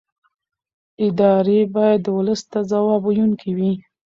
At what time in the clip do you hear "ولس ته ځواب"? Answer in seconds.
2.17-3.01